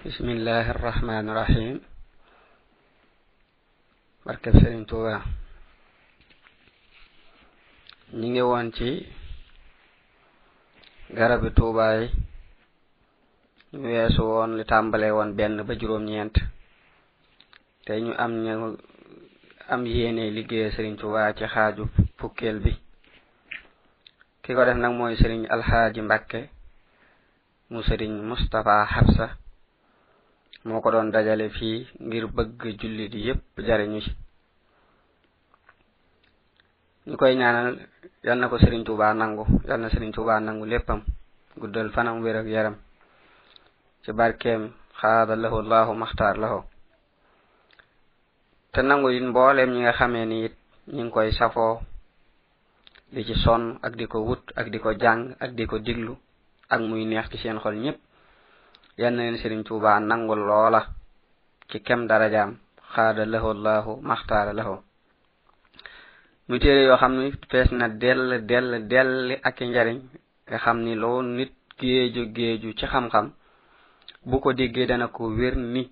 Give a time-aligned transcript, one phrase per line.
[0.00, 1.76] بسم الله الرحمن الرحيم
[4.24, 5.20] barkeb sëriñ tuuba.
[8.16, 8.90] Ñi ngi woon ci
[11.16, 12.06] garabi tuuba yi.
[13.76, 16.36] Ñu weesu woon li tàmbale woon benn ba juróom-ñeent.
[17.84, 18.52] Te ñu am ñu
[19.72, 21.84] am yéene liggéey sëriñ tuuba ci xaaju
[22.18, 22.72] fukkeel bi.
[24.42, 26.40] Ki ko def nag mooy sëriñ alxaaji mbàkke
[27.70, 29.26] mu sëriñ mustapha xabsa
[30.64, 34.12] moo ko doon dajale fii ngir bëgg jullit yépp jariñu ci.
[37.06, 37.68] Ñu koy ñaanal
[38.26, 41.00] yal na ko sëriñ tuuba nangu yal na sëriñ tuuba nangu léppam
[41.60, 42.76] guddal fanam wér ak yaram
[44.02, 44.62] ci barkeem
[45.00, 46.60] xaada lahu allahu maxtaar lahu.
[48.72, 50.54] Te nangu it mbooleem ñi nga xamee ni it
[50.92, 51.80] ñi ngi koy safoo
[53.12, 56.14] di ci sonn ak di ko wut ak di ko jàng ak di ko diglu
[56.68, 57.98] ak muy neex ci seen xol ñépp.
[59.00, 60.80] yal na leen sëriñ tuuba nangul loola
[61.70, 62.50] ci kem darajaam
[62.92, 64.74] xaada lahu llahu maxtaara lahu.
[66.48, 69.98] Mu téere yoo xam ni fees na dell dell dell ak njariñ
[70.48, 73.26] nga xam ni loo nit géeju géeju ci xam-xam
[74.28, 75.82] bu ko déggee dana ko wér ni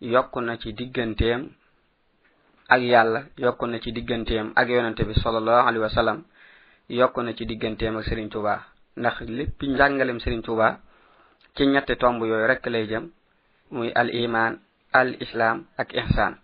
[0.00, 1.40] yokk na ci digganteem
[2.68, 6.18] ak yàlla yokk na ci digganteem ak yonante bi salallahu alayhi wa sallam
[6.88, 8.54] yokk na ci digganteem ak sëriñ tuuba
[8.96, 10.80] ndax lépp njàngalem sëriñ tuuba
[11.54, 13.04] ci ñetti tomb yooyu rek lay jëm
[13.70, 14.58] muy al iman
[14.92, 16.34] al islam ak ihsan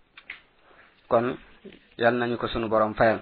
[1.09, 1.37] kon
[1.97, 3.19] yal nañu ko sunu borom fayal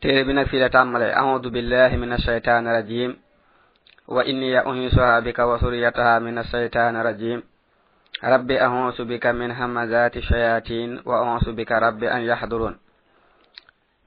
[0.00, 3.16] téere bi nag fii la tàmmale audu billahi min alshaytan rajim
[4.08, 7.42] wa inni uhisuha bika wa suriyataha min alshaytan rajim
[8.22, 12.76] rabbi ahusu bika min hamazati shayatin wa ahusu bika rabbi an yahdurun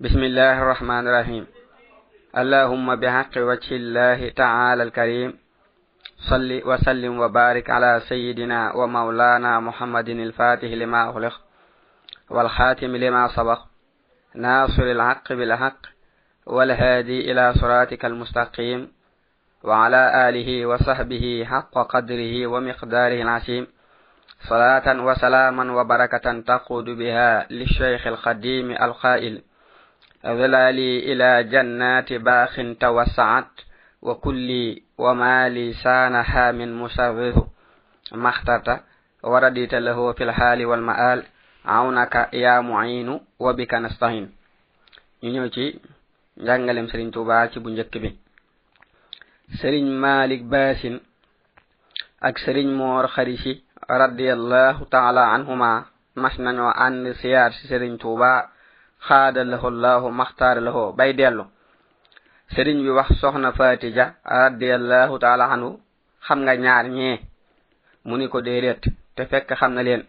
[0.01, 1.45] bismillahi arrahmani irrahim
[2.33, 5.33] allahumma bihaqi wajhi llahi taala alkarim
[6.29, 11.41] صل وسلم وبارك على سيدنا ومولانا محمد الفاتح لما أغلق
[12.29, 13.59] والخاتم لما سبق
[14.35, 15.77] ناصر الحق بالحق
[16.45, 18.91] والهادي إلى صراطك المستقيم
[19.63, 23.67] وعلى آله وصحبه حق قدره ومقداره العظيم.
[24.49, 29.41] صلاة وسلاما وبركة تقود بها للشيخ القديم القائل
[30.25, 33.51] ظلالي إلى جنات باخ توسعت
[34.01, 37.35] وكل وما لسانها من مسوغ
[38.11, 38.79] مختت
[39.23, 41.23] ورديت له في الحال والمآل.
[41.65, 44.35] عونك يا معين وبك نستعين.
[45.23, 45.79] ينوتي
[46.37, 48.17] جانغلم سرين توبا تي بو بي
[49.61, 50.99] سرين مالك باسين
[52.23, 58.49] اك سرين مور خريشي رضي الله تعالى عنهما مسنا ان سيار سرين توبا
[58.99, 61.13] خاد له الله مختار له باي
[62.55, 65.79] sëriñ bi wax soxna fatija radiallahu taala anhu
[66.25, 67.17] xam nga ñaar ñee
[68.05, 68.81] mu ni ko déedéet
[69.15, 70.03] te fekk xam na leen.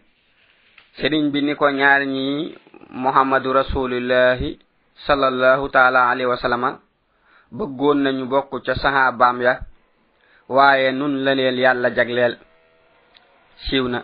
[0.97, 2.55] Sëriñ bi ni ko ñaar ñi
[2.89, 4.59] muhammadu rasulillahi
[5.07, 6.79] sallallahu taala alayhi wa sallama
[7.51, 9.59] bëggoon nañu bokk ca sahabaam ya
[10.49, 12.37] waaye nun la leen yàlla jagleel.
[13.65, 14.03] Siiw na.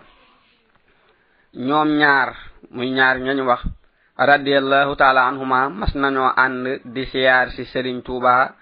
[1.54, 2.30] Ñoom ñaar
[2.72, 3.62] muy ñaar ñañu wax
[4.26, 8.54] radiallahu taala anhuma mas nañoo ànd di siyaar si sëriñ tuuba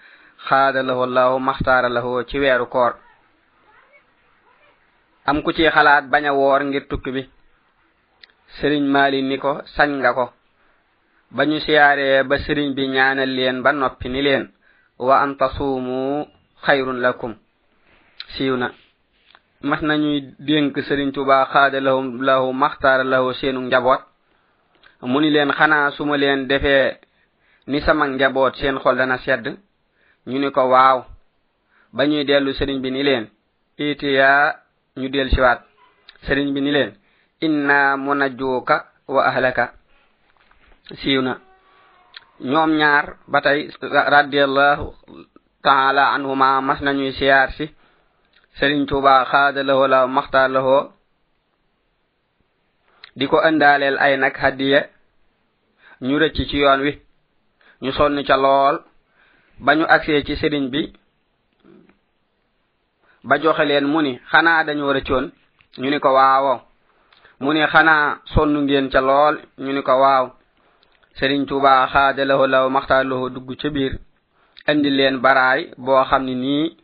[0.48, 2.92] xaada lahu allahu maxtaara lahu ci weeru koor.
[5.26, 7.22] Am ku ci xalaat bañ a woor ngir tukki bi.
[8.58, 10.32] Sëriñ maali ni ko sañ nga ko.
[11.30, 14.44] Ba ñu siyaaree ba sëriñ bi ñaanal leen ba noppi ni leen
[14.98, 16.26] wa an tasuumu
[16.64, 17.34] xayrun lakum.
[18.34, 18.68] Siiw na.
[19.62, 24.09] Mas nañuy dénk sëriñ tuuba xaada lahu lahu maxtaara lahu seenu njaboot.
[25.02, 26.98] mu ni leen xanaa su ma leen defee
[27.66, 29.46] ni sama njaboot seen xol dana sedd.
[30.26, 31.04] Ñu ni ko waaw.
[31.92, 33.24] Ba ñuy dellu sëriñ bi ni leen
[33.78, 34.56] itiya
[34.96, 35.60] ñu del siwaat
[36.26, 36.92] sëriñ bi ni leen
[37.40, 38.76] inna munajjuuka
[39.08, 39.72] wa ahlaka.
[41.00, 41.40] Siiw na.
[42.40, 43.70] Ñoom ñaar ba tey
[44.14, 44.94] radiallahu
[45.62, 47.66] taala anhuma mas nañuy siyaar si.
[48.58, 50.92] Sëriñ tuuba xaada lahoo la maxtaar lahoo
[53.20, 54.80] di ko ëndaaleel ay nag hadiya
[56.06, 56.92] ñu rëcc ci yoon wi
[57.82, 58.76] ñu sonn ca lool
[59.64, 60.82] ba ñu agsee ci sëriñ bi
[63.28, 65.26] ba joxe leen mu ni xanaa dañoo rëccoon?
[65.80, 66.54] Ñu ni ko waawo
[67.40, 69.34] mu ni xanaa sonn ngeen ca lool?
[69.58, 70.24] Ñu ni ko waaw.
[71.18, 73.92] Sëriñ tuuba xaadalaho law maxtaarloho dugg ca biir
[74.70, 76.76] indi leen baraay boo xam ni nii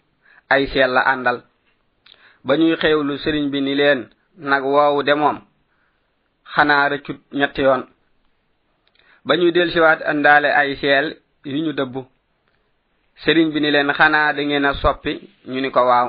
[0.52, 1.38] ay seel la àndal.
[2.44, 4.00] Ba ñuy xewlu sëriñ bi ni leen
[4.50, 5.38] nag woowu de moom
[6.56, 7.82] xanaa rëccut ñetti yoon.
[9.26, 11.06] Ba ñuy del siwaat andaale ay seel
[11.44, 11.94] yu ñu dëbb
[13.22, 15.12] sëriñ bi ni leen xanaa da ngeen a soppi?
[15.52, 16.08] Ñu ni ko waaw.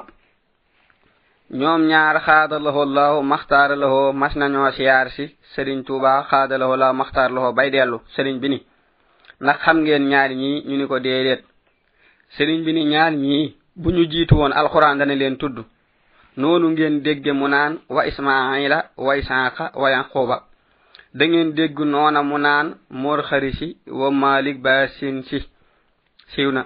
[1.60, 7.70] Ñoom ñaar xaadalaho lahu maxtaaralaho mas nañoo siyaar si sëriñ tuuba xaadalaho lahu maxtaaralaho bay
[7.72, 7.98] dellu.
[8.16, 8.60] Sëriñ bi ni
[9.42, 11.42] ndax xam ngeen ñaar ñii ñu ni ko déedéet.
[12.36, 15.58] Sëriñ bi ni ñaar ñii bu ñu jiitu woon alxuraan dana leen tudd.
[16.38, 20.38] noonu ngeen dégge mu naan wa ismaila wa isaaqa wa yaquba.
[21.18, 23.68] Da ngeen dégg noona mu naan moor xarisi
[24.00, 25.38] wa malik basin si.
[26.34, 26.64] Siiw na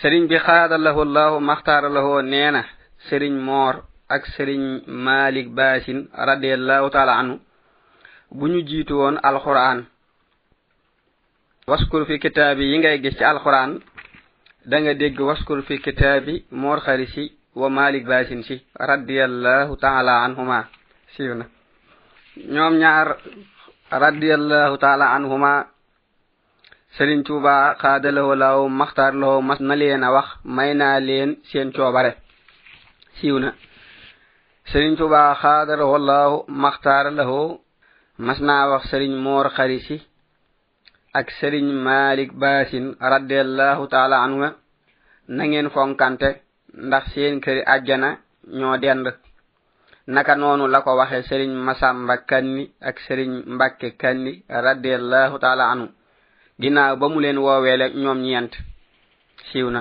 [0.00, 2.62] sëriñ bi xaadalahu llahu maxtaara maxtaaralahoo nee na
[3.08, 3.74] sëriñ moor
[4.14, 4.62] ak sëriñ
[5.06, 5.98] malik basin
[6.28, 7.36] radiallahu taala anhu
[8.36, 9.78] bu ñu jiitu woon alquran.
[11.68, 13.70] Waskur fi kitaabi yi ngay gis ci alquran
[14.70, 17.24] da nga dégg waskur fi kitaabi moor xarisi
[17.60, 18.56] wa malik basin si
[18.90, 20.58] radiyallahu taala anhuma.
[21.14, 21.44] Siwna
[22.54, 23.08] ñoom ñaar
[23.90, 25.52] radiyallahu taala anhuma
[26.96, 31.68] Serigne Touba xaadalawo law maxtaar loo mas na leen a wax may naa leen seen
[31.76, 32.12] coobare.
[33.18, 33.50] Siiw na.
[34.70, 36.30] Serigne Touba xaadalawo law
[36.62, 37.60] maxtaar loo
[38.26, 39.96] mas naa wax Serigne Moor Xarisi
[41.18, 44.38] ak Serigne Malik Basin radiyallahu taala anhu
[45.36, 46.30] na ngeen fonkante.
[46.74, 48.08] ndax seen këri àjjana
[48.58, 49.06] ñoo dend.
[50.06, 55.86] Naka noonu la ko waxe sëriñ masamba kanni ak sëriñ mbàkke kanni radiallahu taala anu
[56.60, 58.52] ginnaaw ba mu leen wooweele ñoom ñeent.
[59.48, 59.80] Siiw na.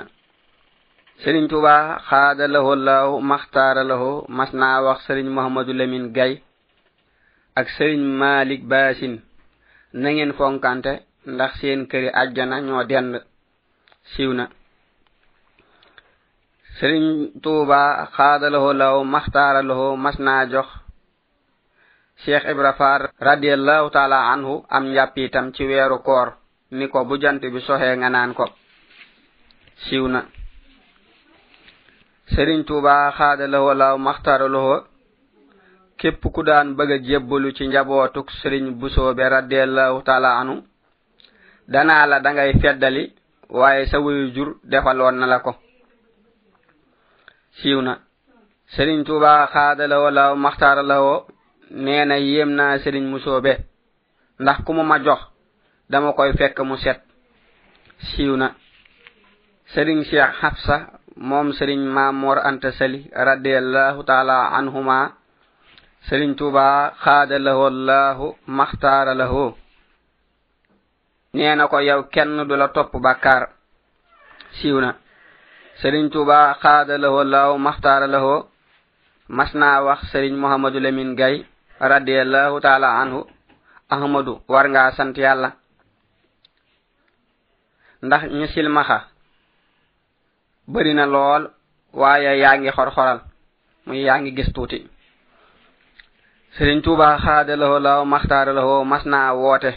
[1.23, 1.73] Sëriñ tuba
[2.09, 6.33] xaada laho laahu maxtaara laho mas naa wax sëriñ mohamadu lamin gay
[7.59, 9.15] ak sëriñ malik baasin
[9.93, 10.91] na ngeen fonkante
[11.33, 13.13] ndax seen këri àjjana ñoo dend.
[14.13, 14.45] Siiw na.
[16.79, 17.05] sëriñ
[17.43, 17.79] tuuba
[18.15, 20.67] xaadalaho law maxtaaralaho mas naa jox
[22.23, 26.27] cheikh ibra faar radiallahu taala anhu am njàppitam ci weeru koor
[26.77, 28.45] ni ko bu jant bi soxee nga naan ko.
[29.83, 30.21] Siiw na.
[32.33, 34.75] Sëriñ tuuba xaadalaho law maxtaaralaho
[35.99, 40.55] képp ku daan bëgg a jébbalu ci njabootuk sëriñ busoobe radiallahu taala anhu
[41.73, 43.03] danaa la dangay feddali
[43.49, 45.51] waaye sa wuyu jur defaloon na la ko.
[47.61, 47.93] siiw na
[48.75, 51.25] sëriñ tuuba xaadala wala maxtaara la woo
[51.83, 53.53] nee na yéem naa sëriñ musoobe.
[54.39, 55.21] Ndax ku mu ma jox
[55.89, 56.99] dama koy fekk mu set.
[58.09, 58.47] Siiw na
[59.73, 60.75] sëriñ cheikh xabsa
[61.29, 64.99] moom sëriñ maamoor anta sali radiallahu taala anhuma.
[66.07, 68.27] Sëriñ tuuba xaada lahoo laahu
[68.57, 69.49] maxtaara lahoo
[71.33, 73.43] nee na ko yow kenn du la topp bàkkaar.
[74.57, 74.89] Siiw na
[75.81, 78.39] sëriñ tuuba xaada lahoo law maxtaara lahoo
[79.37, 81.35] mas naa wax sëriñ mohamadu lemin gay
[81.91, 83.19] radiallahu taala anhu
[83.89, 85.49] ahmadu war ngaa sant yàlla.
[88.05, 88.97] Ndax ñu silmaxa
[90.67, 91.43] bari na lool
[92.01, 93.19] waaye yaa ngi xorxoral
[93.85, 94.79] muy yaa ngi gis tuuti.
[96.57, 99.71] Sëriñ tuuba xaada lahoo law maxtaara lahoo mas naa woote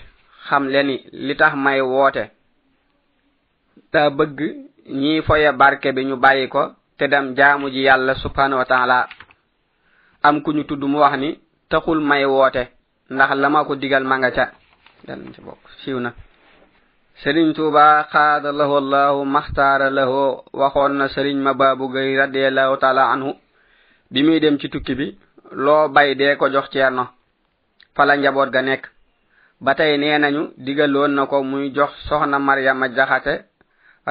[0.49, 0.97] xam leni
[1.27, 2.25] li tax may woote
[3.93, 4.39] daa bëgg
[4.91, 9.09] ñii foye barke bi ñu bàyyi ko te dem jaamu ji yàlla subhanahu wa taala.
[10.23, 11.39] Am ku ñu tudd mu wax ni
[11.69, 12.69] taxul may woote
[13.11, 14.51] ndax la ma ko digal ma nga ca.
[15.07, 16.13] Danañ ci bokk siiw na.
[17.23, 23.11] Sëriñ tuuba xaada lahu allahu maxtaara lahu waxoon na sëriñ ma baabu gay radiallahu taala
[23.13, 23.33] anhu
[24.11, 25.19] bi muy dem ci tukki bi
[25.53, 27.09] loo bay dee ko jox ceerno
[27.95, 28.87] fala njaboot ga nekk.
[29.61, 33.45] Ba tey nee nañu digaloon na ko muy jox soxna maryama jaxate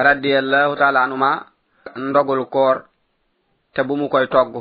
[0.02, 1.30] radiallahu taala anuma
[1.96, 2.76] ndogul koor
[3.74, 4.54] te bu mu koy togg.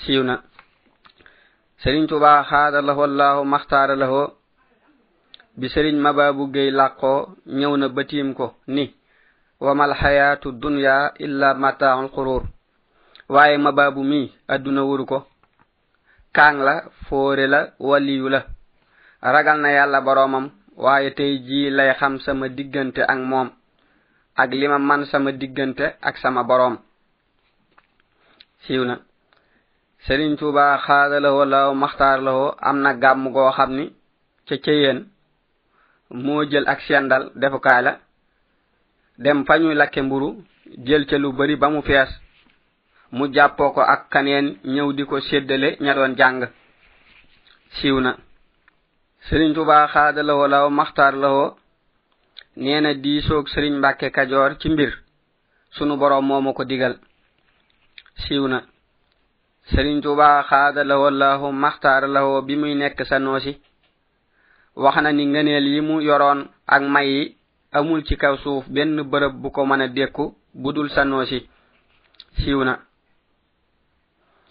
[0.00, 0.34] Siiw na.
[1.82, 4.20] Sëriñ tuba xaada lahu allahu maxtaara lahu.
[5.58, 7.18] Bi sëriñ mababu géy làqoo
[7.58, 8.84] ñëw na batiim ko ni
[9.64, 12.42] wamal xayaatu dunya illa mataaxul xuruur
[13.34, 15.18] waaye mababu mii adduna wuru ko.
[16.36, 16.74] Kaang la
[17.06, 18.40] foore la waliyu la.
[19.22, 23.48] Ragal na yàlla boroomam waaye tey jii lay xam sama diggante ak moom.
[24.36, 26.78] ak lima man sama diggante ak sama boroom.
[28.66, 28.96] Siiw na.
[30.06, 33.84] Sëriñ tuuba xaadalawoo law maxtaar lawoo am na gàmm goo xam ni
[34.48, 34.98] ca cëyeen
[36.10, 37.92] moo jël ak sendal defukaay la
[39.18, 40.28] dem fa ñuy lakke mburu
[40.86, 42.10] jël ca lu bari ba mu fees
[43.12, 46.48] mu jàppoo ko ak kaneen ñëw di ko séddale ña doon jàng.
[47.76, 48.16] Siiw na.
[49.28, 51.56] Sëriñ tuuba xaadalawoo law maxtaar lawoo
[52.56, 54.92] nee na diisoog sëriñ mbàkke kajoor ci mbir.
[55.70, 56.94] Sunu boroom moo ko digal.
[58.22, 58.58] Siiw na.
[59.70, 63.52] Sëriñ tuuba xaada lahoo lahu maxtaara lahoo bi muy nekk sa noosi.
[64.82, 67.36] Wax na ni ngëneel yi mu yoroon ak may yi
[67.72, 71.38] amul ci kaw suuf benn bërëb bu ko mën a dékku budul sa noosi.
[72.38, 72.74] Siiw na.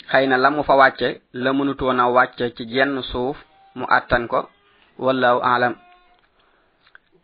[0.10, 3.38] Xëy na la mu fa wàcce la mënutoon a wàcce ci jenn suuf
[3.76, 4.50] mu àttan ko.
[4.98, 5.76] Wallahu aalam.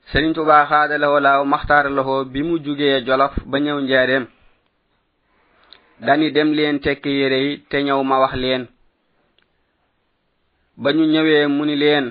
[0.09, 4.25] sëriñ tuba xaada ho laaw maxtaara la bi mu jugee jolof ba ñëw njaareem.
[6.05, 8.63] Dani dem leen tekki yére yi te ñëw ma wax leen.
[10.81, 12.05] Ba ñu ñëwee mu ni leen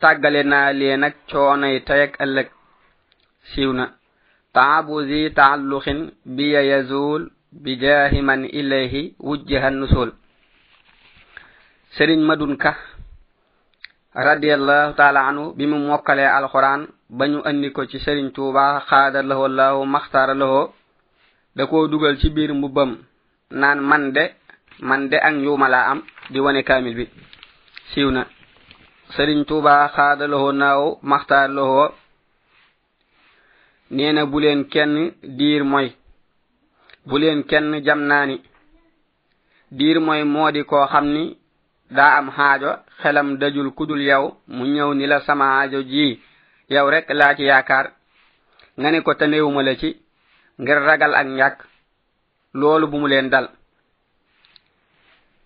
[0.00, 2.48] tàggale naa leen ak coonay tey ak ëllëg.
[3.50, 3.84] Siiw na.
[4.54, 6.00] Taabu zi taalluxin
[6.36, 10.12] biya yazul bi jaahi man ilayhi wujjiha nusul
[11.96, 12.76] sëriñ madun ka
[14.14, 19.22] radiallahu taala anhu bi mu mokkalee alquran ba ñu andi ko ci sëriñ tuuba xaada
[19.22, 20.72] lahoo lahu maxtaara lahoo
[21.56, 22.90] da koo dugal ci biir mbubbam
[23.50, 24.24] naan man de
[24.88, 26.00] man de ak njuuma laa am
[26.30, 27.06] di wane kaamil bi.
[27.90, 28.22] Siiw na.
[29.14, 31.88] Sëriñ tuuba xaada lahoo naaw maxtaar lahoo
[33.90, 34.94] nee na bu leen kenn
[35.38, 35.88] diir moy
[37.06, 38.36] bu leen kenn jam naani.
[39.70, 41.36] Diir mooy moo di koo xam ni
[41.96, 42.70] daa am xaajo
[43.02, 44.24] xelam dajul kudul yow
[44.54, 46.20] mu ñëw ni la sama xaajo ji
[46.68, 47.92] yow rek laa ci yaakaar.
[48.78, 49.96] Nga ne ko tanewuma la ci
[50.58, 51.58] ngir ragal ak ñàkk.
[52.54, 53.48] Loolu bu mu leen dal.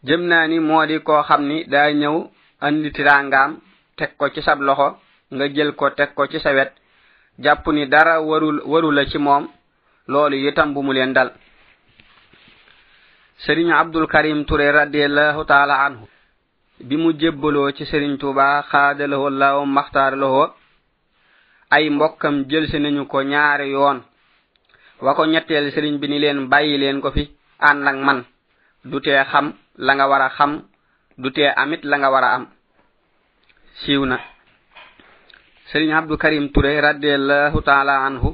[0.05, 2.17] Jëm naa ni moo di koo xam ni daa ñëw
[2.61, 3.61] andi tirangaam
[3.97, 4.99] teg ko ci sab loxo
[5.35, 6.73] nga jël ko teg ko ci sa wet.
[7.39, 9.49] Jàpp ni dara warul waru la ci moom.
[10.09, 11.33] Loolu itam bu mu leen dal.
[13.39, 16.07] Sëriñ abdul karim ture radiallahu taala anhu.
[16.81, 20.51] Bi mu jébbaloo ci sëriñ tuuba xaadalahu allahu maxtaar lahu
[21.75, 23.99] ay mbokkam jëlsi nañu ko ñaari yoon.
[25.01, 27.23] Wa ko ñetteel sëriñ bi ni leen bàyyi leen ko fi
[27.59, 28.25] ànd ak man.
[28.85, 30.53] Du tee xam la nga war a xam
[31.19, 32.47] du tee amit la nga war a am.
[33.81, 34.19] Siiw na.
[35.71, 38.31] Sëriñ abdou karim touré radiallahu taala anhu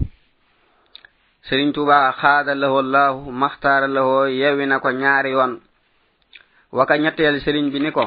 [1.48, 5.60] sëriñ tuba xaada lahoo llahu maxtaara lahoo yewwi na ko ñaari yoon.
[6.72, 8.04] Waka ñetteel sëriñ bi ni ko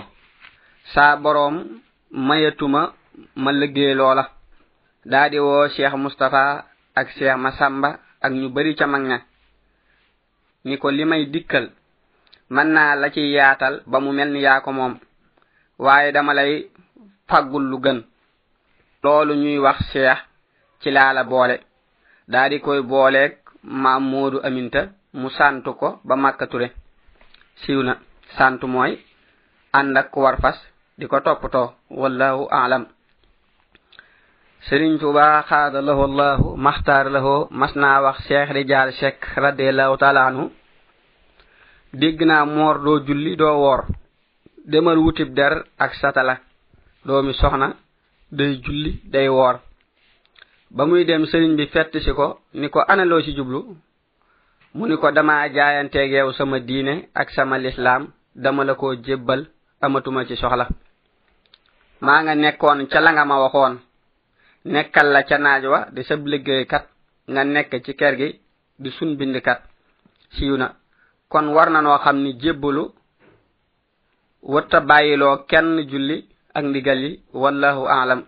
[0.93, 1.55] saa boroom
[2.11, 2.93] mayatuma
[3.35, 4.40] ma liggéey loola.
[5.05, 6.65] daa di woo cheikh mustapha
[6.95, 9.17] ak cheikh masamba ak ñu bari ca mag ña.
[10.65, 11.71] Ni ko li may dikkal
[12.49, 14.93] mën naa la ci yaatal ba mu mel ni yaa ko moom
[15.79, 16.69] waaye dama lay
[17.27, 17.99] faggul lu gën.
[19.03, 20.19] Loolu ñuy wax cheikh
[20.81, 21.57] ci laa la boole.
[22.27, 24.81] Daa di koy booleeg maam moodu aminta
[25.13, 26.67] mu sant ko ba màkkature
[27.61, 27.93] siiw na
[28.37, 28.93] sant mooy
[29.77, 30.57] ànd ak ku war fas
[30.97, 32.83] di ko toppatoo wallahu aalam
[34.67, 40.51] sëriñ tuba xaada lahu maxtaar lahu mas naa wax cheikh Rijaal chek radiallahu taala anhu.
[41.93, 43.81] Dégg naa moor doo julli doo woor.
[44.71, 46.35] Demal wutib der ak satala.
[47.05, 47.67] Doomi soxna
[48.31, 49.55] day julli day woor.
[50.69, 53.59] Ba muy dem sëriñ bi fett si ko ni ko analoo ci jublu?
[54.75, 58.03] Mu ni ko dama jaayanteeg yow sama diine ak sama lislaam
[58.35, 59.41] dama la ko jébbal
[59.81, 60.67] amatuma ci soxla.
[62.01, 63.75] Maa nga nekkoon ca la nga ma waxoon.
[64.65, 66.85] nekkal la ca naaj wa di sab liggéeykat
[67.31, 68.29] nga nekk ci kër gi
[68.81, 69.61] di sun bind kat
[70.35, 70.67] siiw na.
[71.29, 72.83] Kon war na noo xam ni jébbalu
[74.53, 76.17] wëtta bàyyiloo kenn julli
[76.53, 78.21] ak ndigal yi wallahu aalam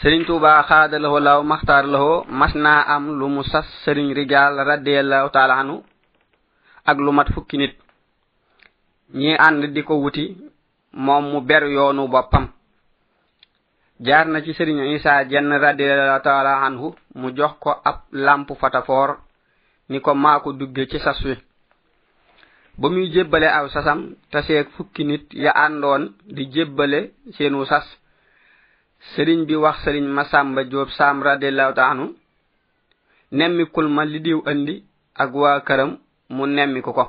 [0.00, 5.28] sëriñ tuuba xaadalaho law maxtaar laho mas naa am lu mu sas sëriñ rijaal radiallahu
[5.30, 5.82] taala anu
[6.84, 7.74] ak lu mat fukki nit.
[9.14, 10.24] Ñi ànd di ko wuti
[10.92, 12.48] moom mu ber yoonu boppam.
[14.02, 19.18] jaar na ci sëriñ isa jenn radiallahu taala anhu mu jox ko ab lamp fatafoor
[19.88, 21.34] ni ko maa ko dugge ci sas wi.
[22.78, 27.86] Ba muy jébbale aw sasam taseeg fukki nit ya àndoon di jébbale seenu sas.
[29.14, 32.16] Sëriñ bi wax sëriñ masamba joob saam radiallahu taala anhu
[33.30, 35.98] nemmikul ma li diw andi ak waa këram
[36.30, 37.04] mu nemmiku ko.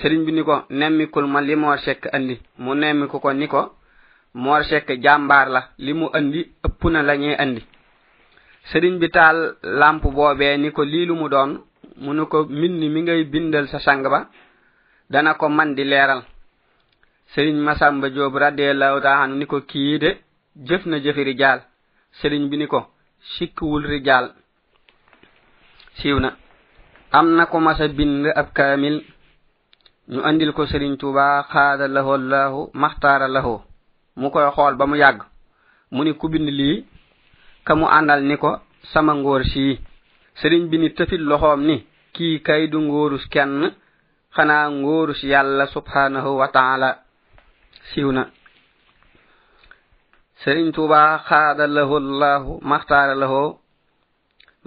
[0.00, 3.74] Sëriñ bi ni ko nemmikul ma li moo sekk andi mu nemmiku ko ni ko
[4.34, 7.62] moor sekk jàmbaar la li mu andi ëpp na la ñuy andi.
[8.70, 11.50] Sëriñ bi taal lamp boobee ni ko lii lu mu doon
[11.96, 14.28] mu nu ko mbind mi ngay bindal sa sang ba
[15.10, 16.22] dana ko man di leeral.
[17.34, 20.10] Sëriñ masamba joob radiallahu taala anu ni ko kii de
[20.66, 21.60] jëf na jëfi rijaal.
[22.20, 22.80] Sëriñ bi ni ko
[23.36, 24.32] sikkiwul rijaal.
[25.98, 26.36] Siiw na.
[27.10, 29.02] Am na ko masa bind ab kaamil
[30.08, 33.60] ñu andil ko sëriñ tuuba xaada lahu allahu maxtaara lahu
[34.20, 35.20] mu koy xool ba mu yàgg.
[35.94, 36.76] Mu ni ku bind lii
[37.66, 38.50] ka mu àndal ni ko
[38.92, 39.74] sama ngóor sii.
[40.38, 41.76] Sëriñ bi ni tëfit loxoom ni
[42.14, 43.54] kii kay du ngóorus kenn
[44.34, 46.90] xanaa ngóorus yàlla subhanahu wa taala.
[47.88, 48.22] Siiw na.
[50.42, 53.50] Sëriñ tuuba xaada lahu llahu maxtaara lahoo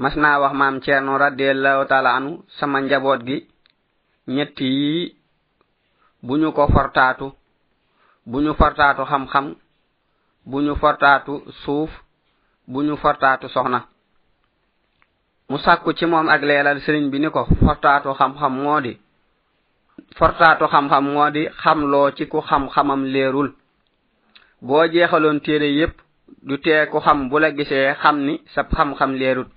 [0.01, 3.37] mas naa wax maam ceerno radiallahu taala anu sama njaboot gi
[4.35, 5.15] ñett yi
[6.25, 7.25] bu ñu ko fortaatu
[8.25, 9.55] buñu fortaatu xam-xam
[10.45, 11.89] buñu fortaatu suuf
[12.67, 13.79] buñu fortaatu soxna.
[15.49, 18.97] Mu sàkku ci moom ak leelal sëriñ bi ni ko fortaatu xam-xam moo di
[20.17, 23.49] fortaatu xam-xam moo di xamloo ci ku xam-xamam leerul.
[24.61, 25.95] Boo jeexaloon téere yépp
[26.43, 29.47] du tee ku xam bu la gisee xam ni sab xam-xam leerul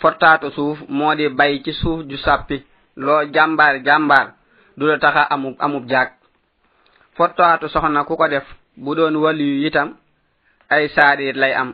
[0.00, 2.56] fortaatu suuf moo di bay ci suuf ju sàppi.
[2.96, 4.26] Loo jàmbaar jàmbaar
[4.76, 6.19] du la taxa amub amub jaag.
[7.20, 8.46] fottoatu soxna ku ko def
[8.80, 9.88] bu doon waliyu itam
[10.72, 11.70] ay saarit lay am.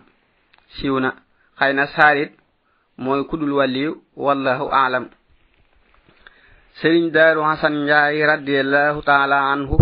[0.74, 1.10] Siiw na.
[1.58, 2.32] Xëy na saarit
[2.98, 3.92] mooy kudul waliyu
[4.24, 5.04] wallahu aalam.
[6.82, 9.76] Sëriñ daaru hasan njaay radiallahu taala anhu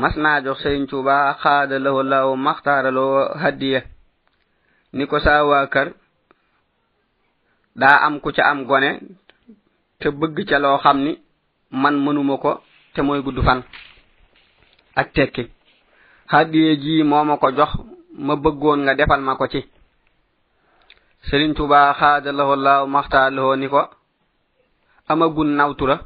[0.00, 3.80] mas naa jox sëriñ tuuba xaada lahu law maxtaaraloo haddiya
[4.96, 5.88] ni ko saa waa kër
[7.80, 8.90] daa am ku ca am gone
[10.00, 11.12] te bëgg ca loo xam ni
[11.82, 12.52] man mënuma ko
[12.94, 13.60] te mooy gudd fan.
[14.94, 15.50] ak tekki.
[16.32, 17.70] Hàddiye ji mooma ko jox
[18.26, 19.60] ma bëggoon nga defal ma ko ci.
[21.28, 23.80] Sëriñ tubaa xaadalahoo laaw maxtaalahoo ni ko
[25.08, 25.96] amagun nawtura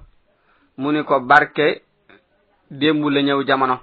[0.81, 1.83] mu ni ko barke
[2.71, 3.77] démb la ñëw jamono.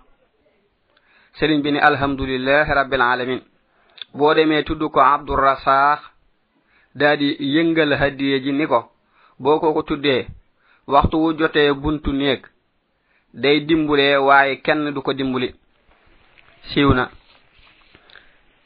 [1.37, 3.41] Sëriñ bi ni alhamdulilah rabbil alamin.
[4.13, 5.99] Boo demee tudd ko abdurasaax
[6.95, 8.91] daa di yëngal hadiye ji ni ko.
[9.39, 10.27] Boo ko ko tuddee
[10.87, 12.41] waxtu wu jotee buntu néeg
[13.33, 15.55] day dimbulee waaye kenn du ko dimbuli.
[16.69, 17.09] Siiw na.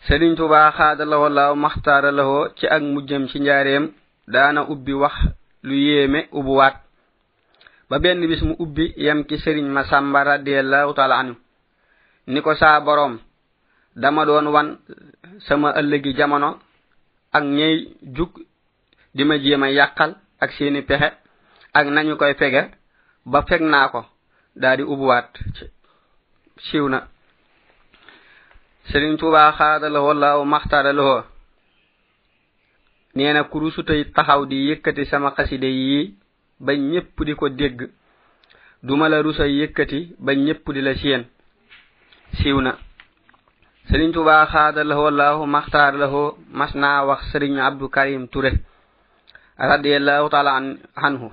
[0.07, 3.91] Sëriñ tubaa xaadalawoo laaw maxtaaralawoo ci ak mujjam ci njaareem
[4.27, 5.13] daana ubbi wax
[5.63, 6.75] lu yéeme ubbuwaat
[7.89, 11.35] ba benn bis mu ubbi yem ci sëriñ ma sàmba radiallahu taala anhu.
[12.27, 13.19] Ni ko saa boroom
[13.95, 14.77] dama doon wan
[15.47, 16.59] sama ëllëgi jamono
[17.31, 17.75] ak ñey
[18.15, 18.31] jug
[19.15, 21.13] di ma jéem yàqal ak seeni pexe
[21.73, 22.71] ak nañu koy fege
[23.25, 24.05] ba feg naa ko.
[24.55, 25.31] daadi ubuwaat.
[26.65, 26.99] Siiw na.
[28.89, 31.25] Sëriñ tuubaa xaada la walla aw maxtaara la
[33.15, 36.15] nee na kurusu tey taxaw di yëkkati sama xaside yi
[36.65, 37.79] ba ñépp di ko dégg.
[38.83, 41.23] Duma la rusa yëkkati ba ñépp di la siyeen
[42.37, 42.71] siiw na.
[43.89, 46.07] Sëriñ tuubaa xaada la walla aw maxtaara la
[46.59, 48.51] mas naa wax sëriñ abdou karim ture
[49.57, 50.51] radiallahu taala
[51.07, 51.29] anhu.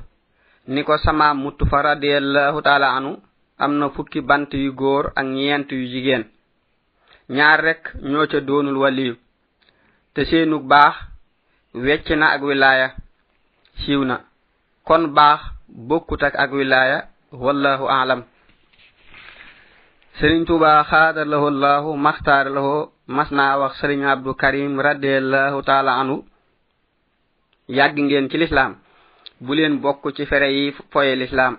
[0.68, 3.18] ni ko sama muttufa radiyallahu taala anu
[3.58, 6.24] am na fukki bant yu góor ak ñeent yu jigéen.
[7.28, 9.14] Ñaar rek ñoo ca doonul waliyu.
[10.14, 10.94] Te seenu baax
[11.74, 12.88] wecc na ak wilaaya
[13.80, 14.16] siiw na.
[14.84, 18.22] Kon baax bokkut ak ak wilaaya wallahu alam.
[20.20, 26.24] Sëriñ tuba xaadalaho llahu maxtaaralaho mas naa wax sëriñ abdou karim radiallahu taala anu
[27.68, 28.81] yàgg ngeen ci lislaam.
[29.44, 31.54] bu leen bokk ci fere yi foye lislaam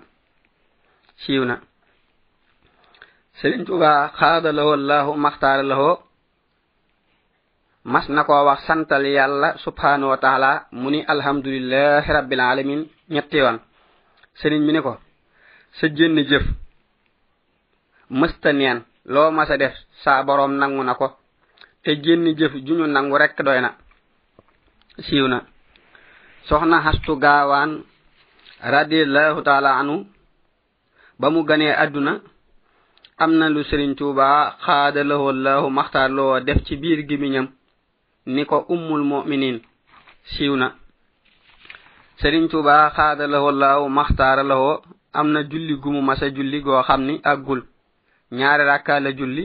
[1.24, 1.56] siiw na.
[3.39, 5.96] Sëriñ tuba xaada lahoo llahu maxtaara lahoo
[7.91, 12.82] mas na koo wax santal yàlla subhanahu wa taala mu ni alhamdulilahi rabbil alamin
[13.13, 13.58] ñetti yoon.
[14.39, 14.93] Sëriñ mi ni ko
[15.78, 16.46] sa jënn jëf
[18.19, 18.80] mësta neen
[19.13, 21.08] loo mas a def saa boroom nangu na ko
[21.84, 23.69] te jënn jëf juñu nangu rekk doy na.
[25.06, 25.39] Siiw na.
[26.47, 27.71] soxna hastu gaawaan
[28.75, 30.06] radiallahu taala anu
[31.19, 32.13] ba mu ganee àdduna
[33.23, 34.27] am na lu sëriñ tuuba
[34.65, 37.47] xaadalahoo maxtaar loo def ci biir gimiñam
[38.25, 39.58] ni ko ummul muminin
[40.32, 40.67] siiw na.
[42.21, 44.82] Sëriñ tuuba xaadalahoo maxtaara lahoo
[45.13, 47.62] am na julli gumu masa julli goo xam ni àggul
[48.38, 49.43] ñaari rakka la julli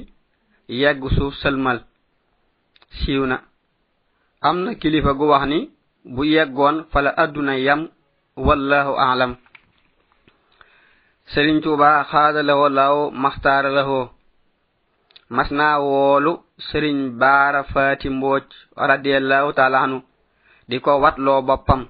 [0.69, 1.79] yegg suuf sëlmal
[2.99, 3.37] siiw na.
[4.41, 5.71] Am na kilifa gu wax ni
[6.05, 7.89] bu yeggoon fala adduna yam
[8.37, 9.33] wallahu aalam
[11.33, 14.05] sëriñ tuuba xaada lahoo laawo maxtaara lahoo
[15.37, 16.33] mas naa woolu
[16.69, 18.45] sëriñ baara faati mbooj
[18.91, 19.99] radiallahu taala anu
[20.69, 21.83] di ko watloo boppam.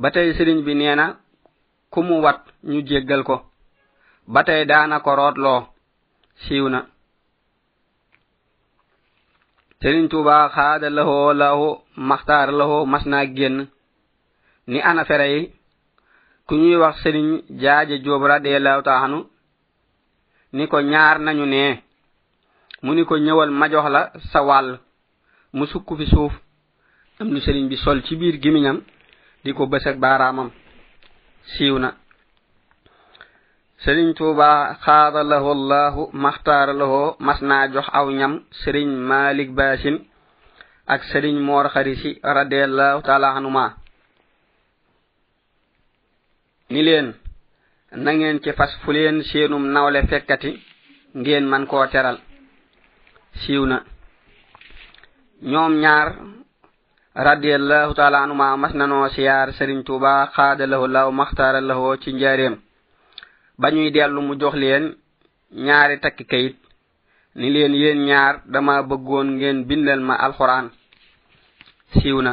[0.00, 1.06] Ba tey sëriñ bi nee na
[1.92, 3.36] ku mu wat ñu jéggal ko.
[4.32, 5.60] Ba tey daana ko rootloo.
[6.42, 6.80] Siiw na.
[9.84, 11.72] Serigne Touba xaada lahoo lahoo
[12.08, 13.58] maxtaar lahoo mas naa génn.
[14.70, 15.40] Ni ana fere yi
[16.46, 19.18] ku ñuy wax Serigne jaaje Jóob radiyallahu taala
[20.56, 21.82] ni ko ñaar nañu ne
[22.82, 24.70] mu ni ko ñëwal ma jox la sa wàll
[25.52, 26.32] mu sukk fi suuf.
[27.20, 28.78] Am lu sëriñ bi sol ci biir gimiñam
[29.44, 30.50] di ko bës ak baaraamam.
[31.52, 31.90] Siiw na.
[33.84, 34.50] sëriñ tuuba
[34.84, 39.96] xaada lahu llahu maxtaara lahoo mas naa jox aw ñam sëriñ malik baasin
[40.86, 43.66] ak sëriñ moor xarisi radiallahu taala anuma
[46.70, 47.08] ni leen
[48.04, 50.52] na ngeen ci fas fu leen seenum nawle fekkati
[51.14, 52.18] ngeen man koo teral.
[53.40, 53.78] Siiw na.
[55.42, 56.08] Ñoom ñaar
[57.14, 62.56] radiallahu taala anuma mas nanoo siyaar sëriñ tuuba xaada lahu llahu maxtaara lahoo ci njaareem.
[63.60, 64.84] ba ñuy dellu mu jox leen
[65.66, 66.56] ñaari takki kayit
[67.38, 70.66] ni leen yéen ñaar dama bëggoon ngeen bindal ma alxuraan.
[71.94, 72.32] Siiw na.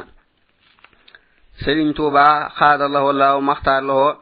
[1.62, 2.26] Sëriñ tuuba
[2.58, 4.14] xaada lahu law maxtaar lahoo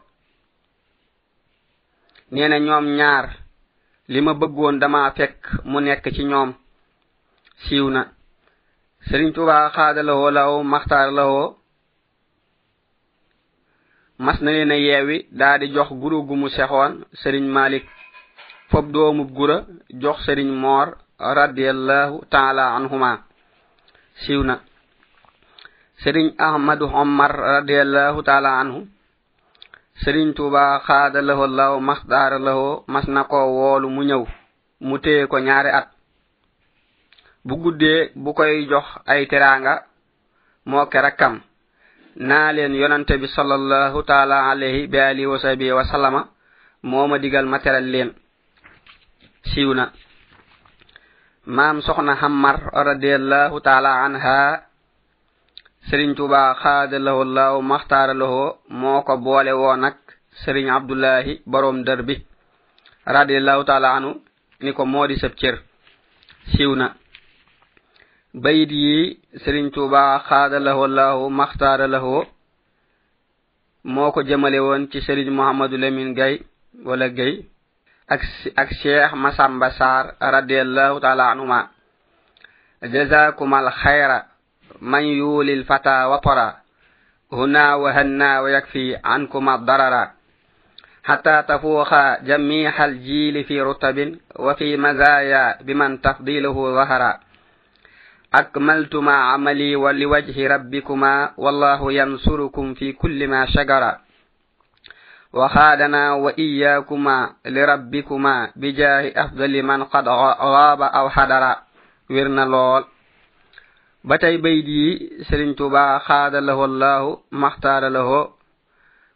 [2.31, 3.25] nee na ñoom ñaar
[4.11, 6.49] li ma bëggoon dama fekk mu nekk ci ñoom.
[7.63, 8.01] Siiw na.
[9.07, 11.55] Sëriñ tuuba xaada lahoo law maxtaar lahoo
[14.19, 17.85] mas na leen a yeewi daa di jox guru gu mu sexoon sëriñ malik
[18.69, 19.57] fob doomu gura
[20.01, 20.87] jox sëriñ moor
[21.19, 23.11] radiallahu taala anhuma.
[24.23, 24.55] Siiw na.
[26.03, 28.87] Sëriñ ahmadu omar radiallahu taala anhu
[30.03, 34.23] sëriñ tuuba xaada laho law mas daara laho mas na ko woolu mu ñëw
[34.87, 35.87] mu téye ko ñaari at.
[37.45, 39.73] Bu guddee bu koy jox ay teraanga
[40.65, 41.35] moo ke rakkam.
[42.19, 46.21] naa leen yonante bi sallallahu taala alayhi bi alihi wa sahbihi wa sallama
[46.83, 48.11] moo ma digal ma teral leen.
[49.49, 49.91] Siiw na.
[51.47, 54.67] Maam soxna hammar radiallahu taala anha
[55.87, 59.95] sëriñ tuba xaadalahu llahu maxtaara maxtaaralahu moo ko boole woo nag
[60.43, 62.15] sëriñ abdullahi borom dër bi
[63.05, 64.11] radiallahu taala anu
[64.61, 65.55] ni ko moo di sëb cër.
[66.51, 66.98] Siiw na.
[68.33, 72.25] Bayit yi sëriñ tuba xaada lahu llahu maxtaara lahu
[73.83, 76.41] moo ko jëmale woon ci sëriñ mohamadou lamin gay
[76.85, 77.45] wala gay
[78.07, 78.21] ak
[78.55, 81.69] ak cheikh masamba sar radiallahu taala anhuma
[82.81, 84.25] jazakum alxayra
[84.81, 86.61] man yuli lfata watara
[87.31, 90.13] huna wahanna wayakfi ankum addarara
[91.09, 91.89] حتى تفوخ
[92.21, 97.19] جميع الجيل في رتب وفي مزايا بمن تفضيله ظهر
[98.34, 103.84] أكملت ما عملي ولوجه ربكما والله ينصركم في كل ما شجر
[105.32, 111.44] وخادنا وإياكما لربكما بجاه أفضل من قد غاب أو حضر
[112.10, 112.84] ورنا لول
[114.04, 118.30] بتاي بيدي سرين توبا خاد له الله مختار له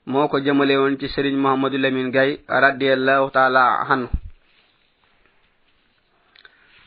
[0.06, 4.08] موكو جملي ونتي سرين محمد لمن غاي رضي الله تعالى عنه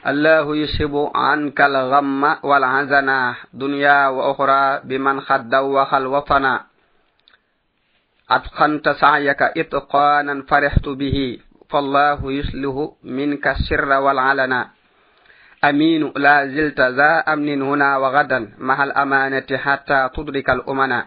[0.06, 6.54] الله يسب عنك الغم والعزنا دنيا وأخرى بمن خد وخل وفنا
[8.30, 11.38] أتقنت سعيك إتقانا فرحت به
[11.70, 14.60] فالله يسله منك السر والعلنا
[15.64, 21.06] أمين لا زلت ذا أمن هنا وغدا مع الأمانة حتى تدرك الأمنا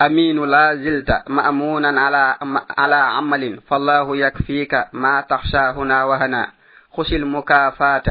[0.00, 2.34] أمين لا زلت مأمونا على,
[2.78, 6.55] على عمل فالله يكفيك ما تخشى هنا وهنا.
[6.95, 8.07] خش المكافاة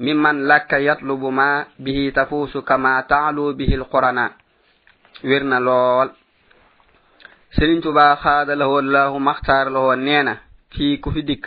[0.00, 4.30] ممن لك يطلب ما به تفوس كما تعلو به القرنا
[5.24, 6.10] ورنا لول
[7.56, 10.34] sëriñ tuba xaada la woon lahu maxtaar la woon nee na
[10.74, 11.44] fii ku fi dikk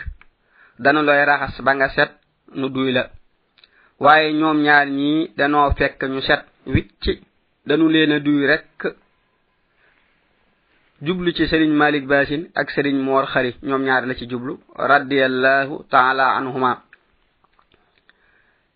[0.82, 2.10] danu loy raxas ba nga set
[2.58, 3.02] nu duy la
[4.04, 6.42] waaye ñoom ñaar ñii danoo fekk ñu set
[6.74, 7.12] wicci
[7.68, 8.78] danu leen a duy rekk
[11.01, 15.83] jublu ci sëriñ malik basin ak sëriñ moor xari ñoom ñaar la ci jublu radiallahu
[15.89, 16.83] taala anhuma.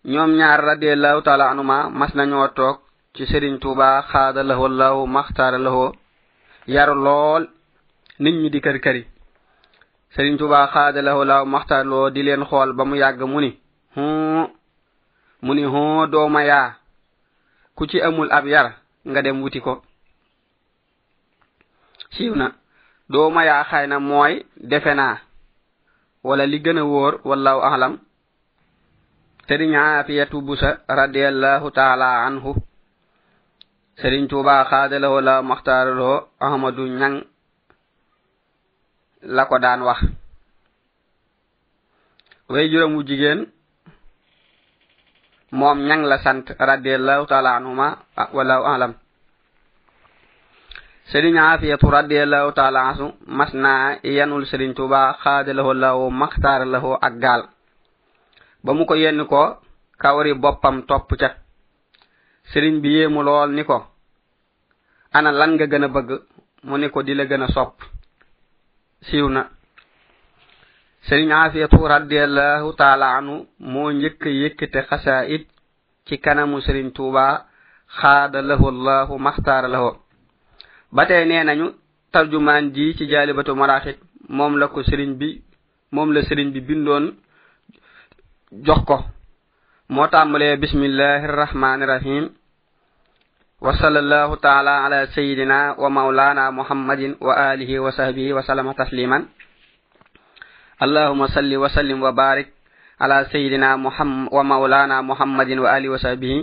[0.04, 2.78] Ñoom ñaar radiallahu taala anhuma mas nañoo toog
[3.14, 5.92] ci sëriñ tuuba xaada lahu allahu maxtaara lahu
[6.66, 7.48] yar lool
[8.18, 9.06] nit ñi di kër këri.
[10.14, 13.50] Sëriñ tuuba xaada lahu allahu maxtaara loo di leen xool ba mu yàgg mu ni
[13.96, 14.46] huu
[15.42, 16.76] mu ni huu dooma yaa
[17.74, 18.76] ku ci amul ab yar
[19.08, 19.82] nga dem wuti ko.
[22.14, 22.46] siiw na
[23.12, 24.32] dooma yaa xay na mooy
[24.70, 25.16] defe naa.
[26.26, 27.94] Wala li gën a wóor wallahu ahlam
[29.48, 32.52] sëriñ aafiyatu busa radiallahu taala anhu.
[34.00, 37.16] Sëriñ tuuba xaadalahoo la maxtaaraloo ahmadu ñang
[39.36, 40.00] la ko daan wax.
[42.48, 43.40] Way juróom wu jigéen
[45.58, 47.86] moom ñang la sant radiallahu taala anhuma
[48.36, 48.92] wallahu alam.
[51.12, 57.42] serigne afiyatu radiyallahu ta'ala anhu masna yanul serigne touba khadalahu lahu makhtar lahu ak gal
[58.64, 59.58] ba mu ko yenn ko
[60.00, 61.28] kawri boppam topp ca.
[62.52, 63.78] Serigne bi yemu lool ni ko
[65.12, 66.10] ana lan nga gëna bëgg?
[66.64, 67.74] Mu ni ko di la gëna sopp.
[69.06, 69.42] Siiw na.
[71.08, 73.36] Serigne afiyatu radiyallahu ta'ala anhu
[73.72, 75.44] moo njëkk yëkkate xasaid
[76.06, 77.46] ci kanamu serigne touba
[77.98, 79.90] khadalahu lahu makhtar lahu
[80.92, 81.66] ba tey nee nañu
[82.12, 83.98] tarjumaan ji ci jaalibatu maraaxit
[84.28, 85.42] moom la ko sëriñ bi
[85.94, 87.04] moom la sëriñ bi bindoon
[88.66, 88.96] jox ko.
[89.88, 92.24] Moo tàmbalee bismillahi rahmaani rahim
[93.60, 99.26] wa sallallahu taala ala sayidina wa maulana muhammadin wa alihi wa sahbihi wa sallama tasliman
[100.80, 102.48] allahuma salli wa sallim wa barik
[102.98, 106.40] ala sayidina muhammad wa maulana muhammadin wa alihi wa sahbihi.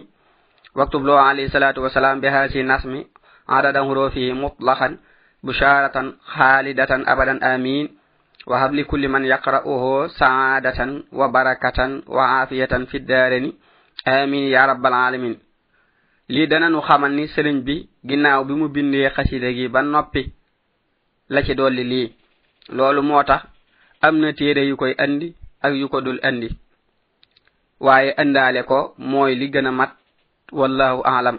[0.77, 2.93] واكتب له عليه الصلاة والسلام بهذه النسم
[3.46, 4.98] nasmi adadan hurufihi mutlaqan
[5.42, 7.88] busharatan khalidatan abadan amin
[8.46, 11.78] وهب لكل من يقرأه سعادة وبركة
[12.10, 13.52] وعافية في الدارين
[14.08, 15.38] آمين يا رب العالمين
[16.28, 20.22] li dana nu xamal ni sëriñ bi ginnaaw bi mu bindee xasida gi ba noppi
[21.30, 22.08] la ci dolli lii
[22.74, 23.42] loolu moo tax
[24.02, 26.48] am na téere yu koy andi ak yu ko dul andi
[27.80, 29.92] waaye andaale ko mooy li gën a mat
[30.52, 31.38] wallahu aalam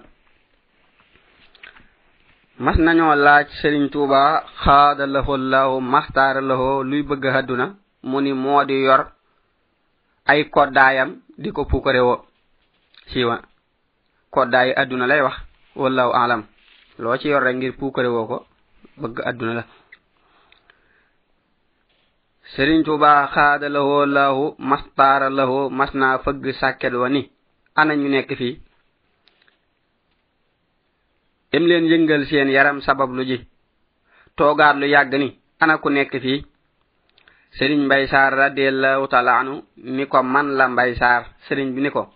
[2.64, 4.20] mas nañoo laaj sëriñ tuuba
[4.62, 7.66] xaada lahoo lahu maxtaara lahoo luy bëgg àdduna
[8.08, 9.02] mu ni moo di yor
[10.30, 11.10] ay koddaayam
[11.42, 12.18] di ko puukare woo.
[13.10, 13.36] Siiwa
[14.34, 15.36] koddaay àdduna lay wax
[15.80, 16.42] wallahu alam
[17.02, 18.36] loo ci yor rek ngir puukare woo ko
[19.00, 19.64] bëgg àdduna la.
[22.54, 27.22] Sëriñ tuuba xaada lahoo lahu maxtaara lahoo mas naa fëgg sàkket wa ni
[27.80, 28.54] ana ñu nekk fii?
[31.52, 33.38] dem leen yëngal seen yaram sabab lu ji.
[34.36, 36.44] Toogaat lu yàgg ni ana ku nekk fii?
[37.56, 41.22] Sëriñ mbay saar radiallahu taala anu ni ko man la mbay saar?
[41.48, 42.08] Sëriñ bi ni ko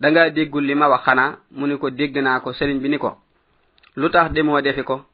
[0.00, 1.36] da nga déggul li ma wax xanaa?
[1.50, 2.52] Mu ni ko dégg naa ko.
[2.52, 3.10] Sëriñ bi ni ko
[3.96, 5.04] lu tax demoo defi ko?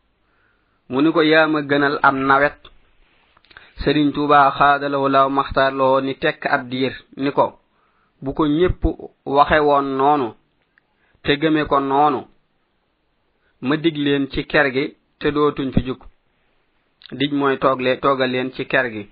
[0.90, 2.58] Mu ni ko yaa ma gënal am nawet.
[3.82, 7.58] Sëriñ tuuba xaadalawu law maxtaar loo ni tekk ab diir ni ko
[8.22, 8.82] bu ko ñépp
[9.26, 10.28] waxe woon noonu
[11.22, 12.20] te gëme ko noonu
[13.66, 14.84] ma dig leen ci ker gi
[15.20, 16.00] te dootuñ fi jug.
[17.18, 19.02] Dij mooy toogle toogal leen ci ker gi.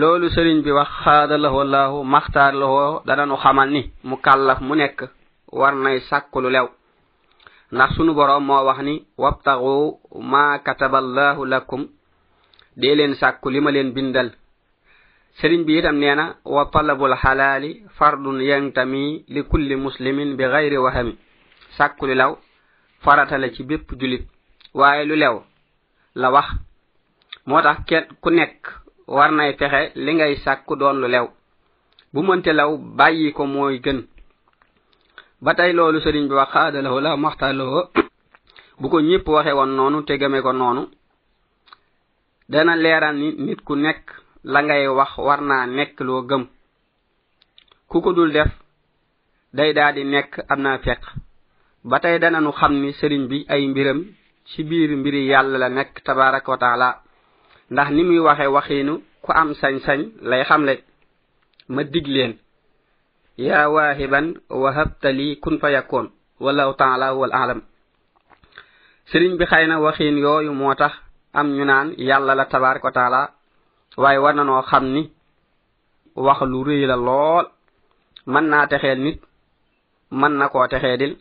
[0.00, 4.60] Loolu sëriñ bi wax xaada lahu allahu maxtaar lahu woo dananu xamal ni mu kàllaf
[4.60, 4.98] mu nekk
[5.52, 6.66] war nay sàkku lu lew.
[7.72, 9.74] Ndax sunu boroom moo wax ni wabtaxu
[10.30, 11.82] ma kataba allahu lakum
[12.76, 14.28] dee leen sàkku li ma leen bindal.
[15.38, 20.78] Sëriñ bi itam nee na wa talabul xalaali fardun yantami li kulli muslimin bi gayri
[20.78, 21.14] wahami.
[21.76, 22.32] Sàkku lu law
[23.02, 24.24] farata la ci bépp julit
[24.74, 25.36] waaye lu lew
[26.14, 26.48] la wax.
[27.48, 28.60] Moo tax kenn ku nekk
[29.16, 31.26] war nay fexe li ngay sàkku doon lu lew.
[32.12, 33.98] Bu mënte law bàyyi ko mooy gën.
[35.44, 37.80] Ba tey loolu sëriñ bi wax xaadalahu la maxtaloo
[38.80, 40.82] bu ko ñëpp waxe woon noonu te gëme ko noonu
[42.52, 44.02] dana leeral ni nit ku nekk
[44.52, 46.44] la ngay wax war naa nekk loo gëm.
[47.90, 48.50] Ku ko dul def
[49.56, 51.00] day daal di nekk am naa feq
[51.86, 54.00] ba tey dananu xam ni sëriñ bi ay mbiram
[54.48, 56.88] ci biir mbiri yàlla la nekk tabaraka wa taala.
[57.70, 58.94] Ndax ni muy waxe waxiinu
[59.24, 60.74] ku am sañ-sañ lay xamle.
[61.68, 62.32] Ma dig leen.
[63.38, 66.06] Yaa waahiban wahabtali kun fa yakkoon
[66.40, 67.60] wallahu taala wal alam.
[69.10, 70.92] Sëriñ bi xëy na waxiin yooyu moo tax
[71.32, 73.30] am ñu naan yàlla la tabaraka wa taala.
[73.96, 75.02] Waaye war nanoo xam ni
[76.16, 77.46] wax lu rëy la lool.
[78.26, 79.20] Mën naa texeel nit
[80.10, 81.14] mën na koo texeedil.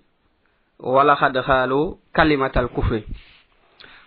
[0.79, 3.03] walla xad xaalu kalimatal kufri.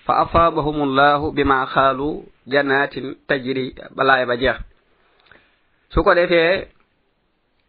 [0.04, 4.56] Fa asaabahumullahu bima xaalu jannatin tajri balaay ba jeex.
[5.92, 6.68] Su ko defee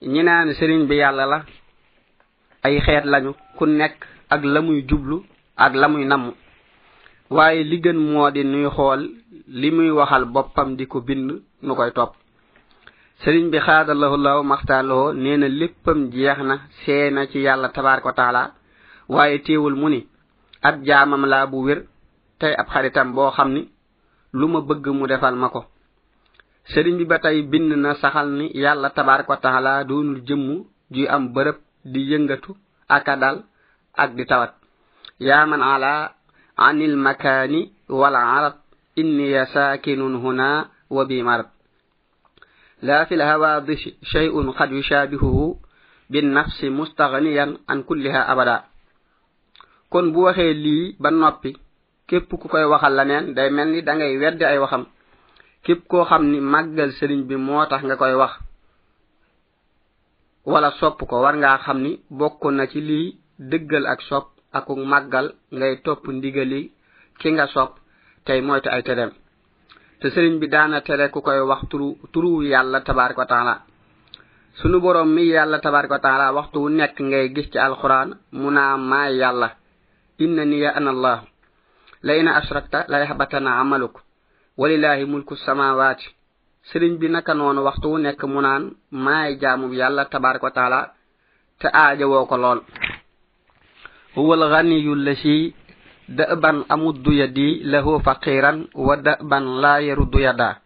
[0.02, 1.40] ñi naan sëriñ bi yàlla la
[2.64, 3.98] ay xeet lañu ku nekk
[4.30, 5.24] ak la muy jublu
[5.58, 6.34] ak la muy namm.
[7.30, 9.02] Waaye li gën moo di nuy xool
[9.48, 11.32] li muy waxal boppam di ko bind
[11.62, 12.16] nu koy topp.
[13.24, 18.59] Sëriñ bi xaadalahullahu maxtaanloo nee na léppam jeex na seena ci yàlla tabaaraka wa
[19.10, 20.08] waaye teewul mu ni
[20.62, 21.80] ab jaamam laa bu wér
[22.40, 23.62] tey ab xaritam boo xam ni
[24.34, 25.62] lu ma bëgg mu defal ma ko
[26.72, 30.46] sëriñ bi ba tey bind na saxal ni yàlla tabaraka wa taala doonul jëmm
[30.94, 31.58] juy am bërëb
[31.92, 32.52] di yëngatu
[32.96, 33.38] aka dal
[34.04, 34.52] ak di tawat
[35.28, 35.94] yaa man ala
[36.58, 38.56] anil makaani wala arab
[39.02, 41.50] inni ya saakinun huna wa bi marab
[42.82, 45.38] لا في الهواضش شيء قد يشابهه
[46.10, 48.58] بالنفس مستغنيا عن كلها أبدا
[49.92, 51.52] kon bu waxee lii ba noppi
[52.08, 54.84] képp ku koy waxal leneen day mel ni da ngay weddi ay waxam.
[55.66, 56.40] Képp koo xam ni
[56.98, 58.34] sëriñ bi moo tax nga koy wax
[60.52, 61.92] wala sopp ko war ngaa xam ni
[62.58, 63.08] na ci lii
[63.50, 64.26] dëggal ak sopp
[64.58, 66.62] aku màggal ngay topp ndigali
[67.20, 67.72] ki nga sopp
[68.26, 69.12] tey moytu ay tereem.
[70.00, 73.56] Te sëriñ bi daana tere ku koy wax turu turu yàlla tabaraka wa taala.
[74.60, 78.48] Sunu borom mi yàlla tabaraka wa taala waxtu wu nekk ngay gis ci alquran mu
[78.52, 79.50] naa maay yàlla
[80.20, 81.18] innani ya ana allah
[82.04, 84.00] la ina ashrakta la yahbatana amaluk
[84.58, 86.08] walillahi mulku samawati.
[86.72, 90.80] Sëriñ bi naka noonu waxtu wu nekk mu naan maay jaamu yàlla tabaraka wa taala
[91.60, 92.60] te aajawoo ko lool.
[94.16, 95.54] Huwal ganiyu lasi
[96.10, 100.60] da'ban amuddu yadi lahu faqiran wa da'ban la yaruddu yada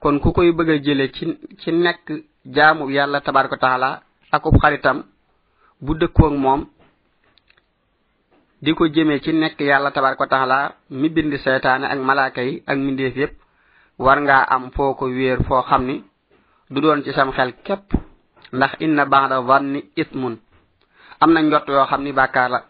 [0.00, 1.24] kon ku koy bëgg a jële ci
[1.60, 2.04] ci nekk
[2.44, 3.90] jaamu yàlla tabaraka wa taala
[4.32, 5.02] akub xaritam
[5.80, 6.66] bu dëkkoog moom
[8.64, 10.58] di ko jëmee ci nekk yàlla tabaraka taala
[10.90, 13.34] mi bind seytaane ak malaaka yi ak mindeef yépp
[13.98, 15.96] war ngaa am foo ko wéer foo xam ni
[16.70, 17.92] du doon ci sam xel képp
[18.52, 20.34] ndax inna ba'da vanni ismun
[21.20, 22.60] am na njott yoo xam ni bàkkaar la.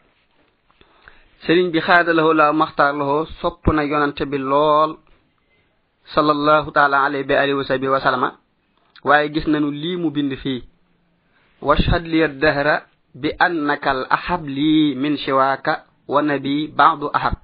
[1.47, 4.91] Sëriñ bi xaadalahoo la maxtaar lahu sopp na yonante bi lool
[6.15, 8.29] sallallahu taala alayhi bi alihi wasabi wa salama
[9.05, 10.61] waaye gis nañu lii mu bind fii.
[11.63, 12.83] Washhad li dahra
[13.16, 17.36] bi annaka al ahab li min shiwaka wa nabi ba'du ahab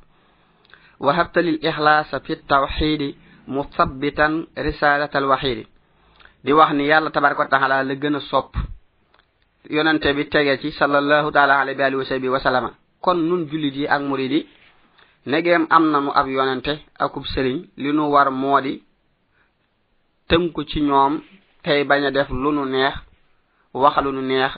[0.99, 3.15] وهبت للإخلاص في التوحيد
[3.47, 4.27] مثبتا
[4.59, 5.67] رسالة الوحيد
[6.45, 8.55] di wax ni yàlla tabaraka wa taala la gën a sopp
[9.69, 12.69] yonante bi tege ci sallallahu taala alayhi wa alihi wa sahbihi wa sallama
[13.01, 14.47] kon nun julit yi ak murid yi
[15.25, 18.81] negeem am nanu ab yonante akub sëriñ li nu war moo di
[20.29, 21.21] tënku ci ñoom
[21.63, 22.93] tey bañ a def lu nu neex
[23.73, 24.53] wax lu nu neex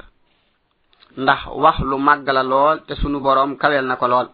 [1.16, 4.28] ndax wax lu màgg la lool te sunu boroom kawel na ko lool.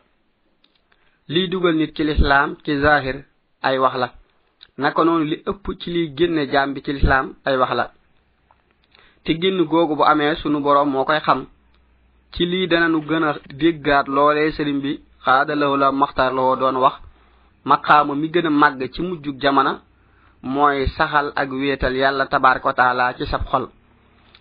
[1.28, 3.24] Liy dugal nit ci lislaam ci zahir
[3.62, 4.08] ay wax la.
[4.78, 7.90] Naka noonu li ëpp ci liy génne jaam bi ci lislaam ay wax la.
[9.24, 11.46] Te génn googu bu amee sunu boroom moo koy xam.
[12.32, 16.76] Ci lii dananu gën a déggaat loolee sëriñ bi xaada lahu la maxtaar lawoo doon
[16.76, 16.94] wax.
[17.64, 19.80] Maqaama mi gën a màgg ci mujjug jamana
[20.42, 23.68] mooy saxal ak wéetal yàlla tabaraka wa taala ci sab xol.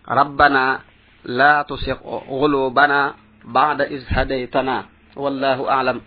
[0.07, 0.81] Rabbana
[1.27, 4.85] la tusiq xulubana bada is hadaytana
[5.15, 5.99] wallahu alam.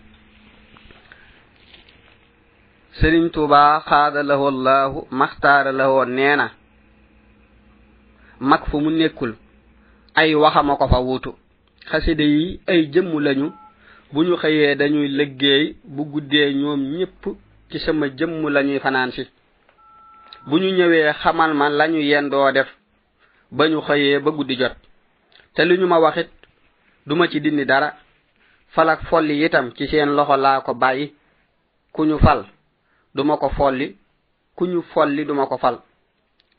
[2.99, 6.51] Sëriñ tuuba xaada lahu allahu maxtaara lahoo neena
[8.39, 9.35] mag fu mu nekkul
[10.15, 11.31] ay waxama ko fa wuutu.
[11.91, 13.51] Xasida yi ay jëmm lañu
[14.11, 17.23] bu ñu xëyee dañuy liggéey bu guddee ñoom ñépp
[17.69, 19.23] ci sama jëmm lañuy fanaan si.
[20.47, 22.67] Bu ñu ñëwee xamal ma lañu yendoo def
[23.51, 24.75] ba ñu xëyee ba guddi jot.
[25.55, 26.29] te li ñu ma waxit
[27.07, 27.89] duma ci dindi dara.
[28.73, 31.13] Falak folli itam ci seen loxo laa ko bàyyi.
[31.93, 32.45] Ku ñu fal
[33.15, 33.97] duma ko folli.
[34.55, 35.77] Ku ñu folli duma ko fal.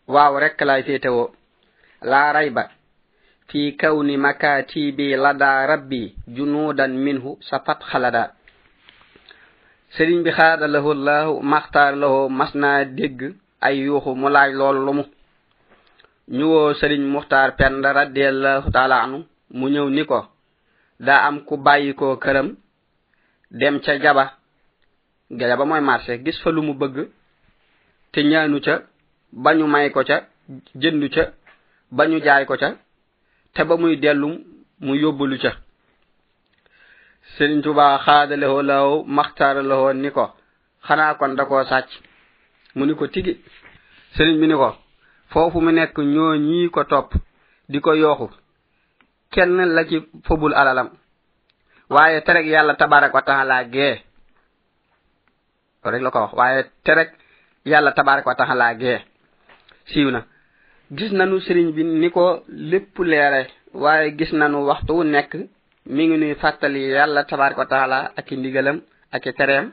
[0.09, 1.31] Waaw rekk laay féetewoo.
[2.02, 2.64] Laa ray ba
[3.52, 8.33] fi kawni makatibi lada rabbi junudan minhu safat xalada
[9.96, 13.20] sëriñ bi xaada lahu llahu maxtaar lahu mas naa dégg
[13.61, 15.05] ay yuuxu mu laaj loolu lu mu
[16.37, 19.18] ñuwoo sëriñ muxtaar pend radiallahu taala anu
[19.59, 20.18] mu ñëw ni ko
[21.07, 22.49] daa am ku bàyyi bàyyikoo këram
[23.61, 24.25] dem ca jaba.
[25.38, 26.97] Jaba mooy marché gis fa lu mu bëgg
[28.12, 28.75] te ñaanu ca
[29.45, 30.16] bañu may ko ca
[30.83, 31.23] jëndu ca
[31.97, 32.68] bañu jaay ko ca
[33.55, 34.29] te ba muy dellu
[34.85, 35.51] mu yóbbulu ca.
[37.35, 40.25] Sëriñ tuba xaadalewoo law maxtaaralewoo ni ko
[40.87, 41.88] xanaa kon da koo sàcc?
[42.77, 43.35] Mu ni ko tigi.
[44.16, 44.68] Sëriñ bi ni ko
[45.33, 47.11] foofu mu nekk ñoo ñii ko topp
[47.68, 48.29] di ko yooxu.
[49.33, 50.88] Kenn la ci fobul alalam.
[51.90, 54.03] Waaye tereg yàlla tabarak wa taala gee.
[55.85, 56.33] Rek la ko wax.
[56.35, 57.11] Waaye tereg
[57.64, 58.99] yàlla tabarak wa taala gee.
[59.90, 60.21] Siiw na.
[60.97, 63.47] Gis nanu sëriñ bi ni ko lépp leere.
[63.75, 65.33] Waaye gis nanu waxtu wu nekk
[65.87, 68.79] mi ngi nuy fàttali yàlla tabarak wa taala ak i ndigalam
[69.12, 69.73] ak i tereem.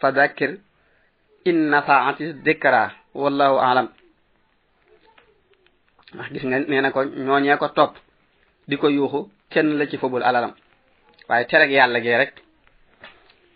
[0.00, 0.58] Fa dakir
[1.44, 3.88] in nafaati dikra wallahu alam.
[6.14, 7.94] ndax gis nga nee na ko ñooñee ko topp
[8.68, 9.20] di ko yuuxu
[9.50, 10.52] kenn la ci fobul alalam.
[11.28, 12.32] Waaye tereg yàlla gee rek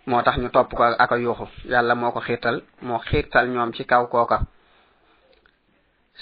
[0.06, 1.46] moo tax ñu topp ko ak a yuuxu.
[1.72, 4.38] Yàlla moo ko xiirtal moo xiirtal ñoom ci kaw kooka.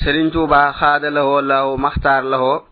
[0.01, 2.65] Sëriñ tuuba xaada lahoo law maxtaar lahoo.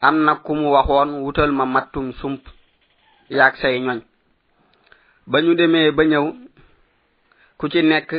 [0.00, 2.42] Am na ku mu waxoon wutal ma mattum sump
[3.30, 4.00] yaag say ñoñ.
[5.26, 6.26] Ba ñu demee ba ñëw
[7.58, 8.10] ku ci nekk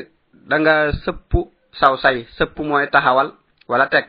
[0.50, 1.32] da nga sëpp
[1.80, 3.30] saw say sëpp mooy taxawal
[3.68, 4.06] wala teg.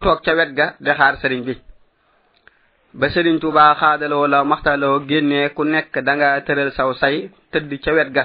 [0.00, 1.54] Toog ca wet ga de xaar sëriñ bi.
[2.94, 7.70] Ba sëriñ Tuubaa xaadaloo la maxtaloo génnee ku nekk da nga tëral saw say tëdd
[7.84, 8.24] ca wet ga.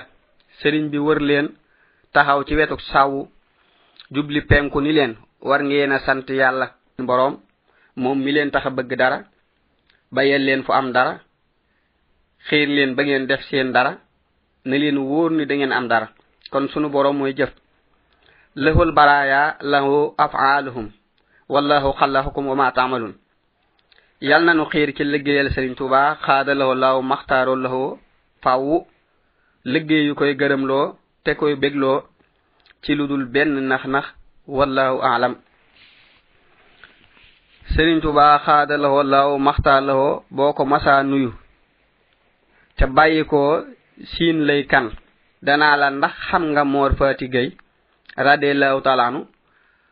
[0.59, 1.47] Sëriñ bi wër leen
[2.13, 3.27] taxaw ci wetu sawu
[4.13, 6.67] jubli penku ni leen war ngeen a sant yàlla
[7.07, 7.35] boroom
[7.95, 9.17] moom mi leen tax a bëgg dara
[10.11, 11.13] bayal leen fu am dara
[12.47, 13.91] xiir leen ba ngeen def seen dara
[14.65, 16.07] na leen wóor ni da ngeen am dara.
[16.51, 17.51] Kon sunu boroom mooy jëf.
[18.57, 20.89] lahu albaraya lahu afaluhum.
[21.49, 23.13] Wallahu xalaxukum wama tamalun.
[24.19, 27.99] Yal nanu xiir ci liggéeyal sëriñ tuuba xaada lahu law maxtaaro lahu
[28.43, 28.85] fàwwu
[29.63, 32.01] liggéey yu koy gërëmloo te koy bégloo
[32.83, 34.05] ci lu dul benn nax-nax
[34.47, 35.33] wallahu alam.
[37.75, 41.31] Sëriñ tuuba xaada lahu law maxtaar lahu boo ko masaa nuyu
[42.77, 43.41] ca bàyyi ko
[44.11, 44.87] siin lay kan
[45.45, 47.49] danaa la ndax xam nga moor faati gay
[48.17, 49.27] radiallahu taala anu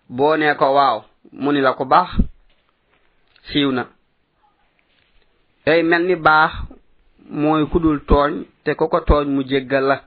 [0.10, 0.98] boo nee ko waaw
[1.32, 2.10] mu ni la ko baax
[3.52, 3.86] siiw na.
[5.66, 6.52] Day mel ni baax
[7.30, 9.98] mooy kudul tooñ te ku ko tooñ mu jéggal la.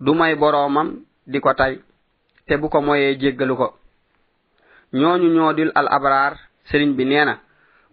[0.00, 0.88] Du may boroomam
[1.26, 1.80] di ko tey
[2.46, 3.68] te bu ko moyee jéggalu ko.
[4.92, 6.32] Ñooñu ñoo dil al abraar
[6.68, 7.38] sëriñ bi nee na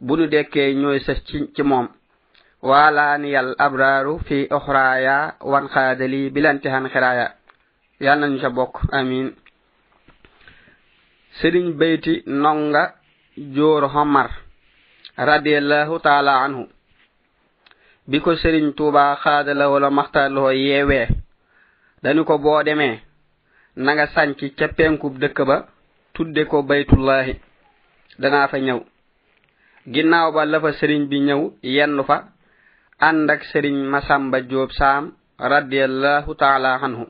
[0.02, 1.88] bu nu dekkee ñooy sës ci ci moom.
[2.62, 7.37] Waalaani al abraaru fi oxraaya wan xaadali bilantihan xiraaya.
[8.00, 8.76] yàlla nañu ca bokk.
[8.91, 9.28] Amin.
[11.39, 12.84] Sëriñ bayti nonga
[13.56, 14.30] joor homar
[15.18, 16.64] radiallahu taala anhu.
[18.08, 21.08] Bi ko sëriñ tuuba xaadalawoo la maxtaaloo yeewee
[22.04, 23.02] dañu ko boo demee
[23.76, 25.58] na nga sànc ca penkub dëkk ba
[26.14, 27.34] tudde ko baytullahi.
[28.20, 28.80] Danaa fa ñëw.
[29.93, 31.41] Ginnaaw ba la fa sëriñ bi ñëw
[31.76, 32.18] yenn fa
[33.00, 37.06] ànd ak sëriñ masamba joob saam radiallahu taala anhu.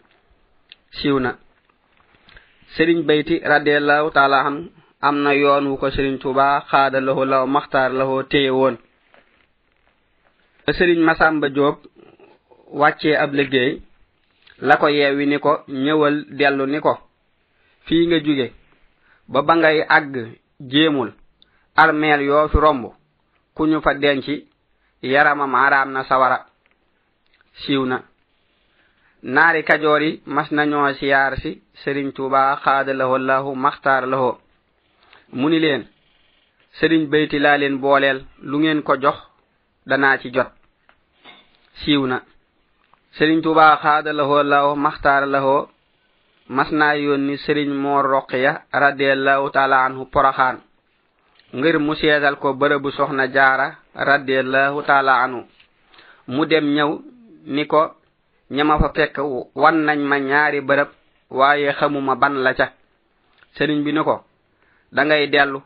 [0.91, 1.31] siiw na
[2.75, 4.57] sëriñ bayti radiallahu taala an
[5.01, 8.75] am na yoon wu ko sëriñ tuba xaada lawo law maxtaar lawo téye woon.
[10.77, 11.77] Sëriñ masamba joob
[12.79, 13.81] wàccee ab liggéey
[14.67, 16.93] la ko yeewi ni ko ñëwal dellu ni ko
[17.85, 18.47] fii nga jóge
[19.31, 20.13] ba ba ngay àgg
[20.71, 21.09] jéemul
[21.75, 22.83] armeel yoo fi romb
[23.55, 24.25] ku ñu fa denc
[25.01, 26.45] yarama maaraam na sawara
[27.61, 27.97] siiw na.
[29.23, 34.39] naari kajoori mas nañoo siyaar si sëriñ tuuba xaada laho lahu maxtaar laho
[35.33, 35.83] mu ni leen
[36.79, 39.17] sëriñ bayti laa leen booleel lu ngeen ko jox
[39.87, 40.51] danaa ci jot.
[41.81, 42.21] Siiw na.
[43.17, 45.69] Sëriñ tuuba xaada laho lahu maxtaar laho
[46.49, 50.57] mas naa yónni sëriñ moor roqiya radiallahu taala anhu poroxaan
[51.53, 55.41] ngir mu seetal ko bërëbu soxna jaara radiallahu taala anhu.
[56.27, 56.91] Mu dem ñëw
[57.45, 57.81] ni ko
[58.49, 59.17] ñama fa fekk
[59.55, 60.89] wan nañ ma ñaari bërëb
[61.29, 62.67] waaye xamuma ban la ca.
[63.55, 64.23] Sëriñ bi ni ko
[64.91, 65.59] da ngay dellu.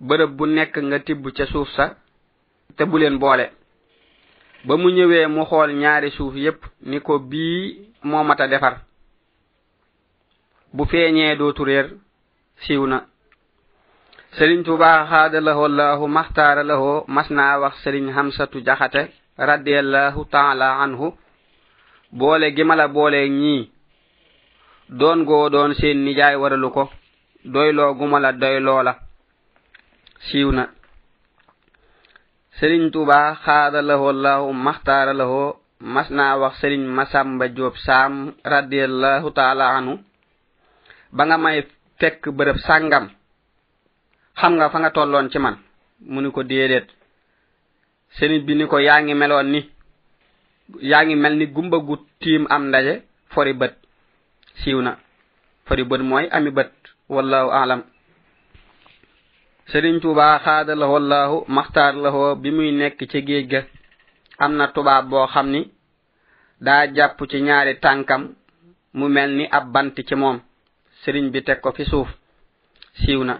[0.00, 1.94] Bërëb bu nekk nga tibb ca suuf sa
[2.76, 3.46] te bu leen boole.
[4.66, 8.74] Ba mu ñëwee mu xool ñaari suuf yépp ni ko bii moo mata defar.
[10.74, 11.86] Bu feeñee dootu réer
[12.64, 12.98] siiw na.
[14.36, 19.02] Sëriñ tuba xaadalahoo maxtaara lahoo mas naa wax sëriñ xamsatu jaxate
[19.38, 21.06] radiallahu taala anhu
[22.18, 23.62] boole gi mala boole ñii
[24.98, 26.84] doon goo doon seen nijaay waralu ko.
[27.52, 28.30] Doyloo gumala
[30.26, 30.64] siiw na.
[32.58, 35.56] Sëriñ tuba xaada lahoo lahu maxtaara lahoo
[35.94, 38.14] mas naa wax sëriñ masamba joob saam
[38.52, 39.92] radiallahu taala anu
[41.16, 41.58] ba nga may
[42.00, 43.06] fekk bërëb sàngam.
[44.40, 45.56] Xam nga fa nga tolloon ci man?
[46.12, 46.88] Mu ni ko déedéet.
[48.16, 49.60] Sëriñ bi ni ko yaa ngi meloon ni.
[50.80, 53.02] yaa ngi mel ni gumba gu tiim am ndaje
[53.32, 53.74] fori bët.
[54.60, 54.92] Siiw na.
[55.66, 56.72] Fori bët mooy ami bët.
[57.08, 57.82] Wallahu alam
[59.70, 63.60] sëriñ tuuba xaada la wallahu maxtaar la hoo bi muy nekk ci géej ga.
[64.38, 65.60] Am na tubaab boo xam ni
[66.60, 68.22] daa jàpp ci ñaari tànkam
[68.94, 70.38] mu mel ni ab bant ci moom.
[71.02, 72.08] Sëriñ bi teg ko fi suuf.
[73.00, 73.34] Siiw na.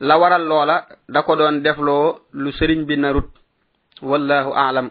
[0.00, 3.28] La waral loola da ko doon defloo lu sëriñ bi narut.
[4.02, 4.90] Wallahu aalam.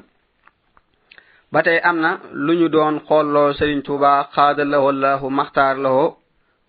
[1.51, 2.11] ba tey am na
[2.45, 6.09] lu ñu doon xoolloo sëriñ tuuba xaada xaadalawoo lahu maxtaar lawoo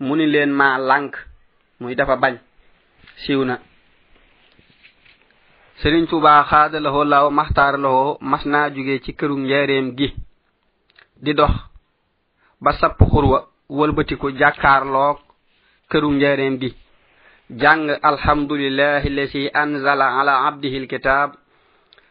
[0.04, 1.12] mu ni leen maa lànk
[1.80, 2.34] muy dafa bañ.
[3.22, 3.54] Siiw na.
[5.80, 10.08] Sëriñ tuuba xaada xaadalawoo lahu maxtaar lawoo mas naa jóge ci këru njeereem gi
[11.24, 11.54] di dox
[12.62, 13.38] ba sapp xurwa
[13.78, 15.18] wëlbatiku jàkkaarloog
[15.90, 16.70] këru njeereem gi.
[17.60, 21.30] Jàng alhamdulillahi lesi anzala ala abdihi alkitab